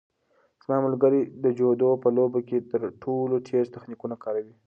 [0.63, 4.53] زما ملګری د جودو په لوبه کې تر ټولو تېز تخنیکونه کاروي.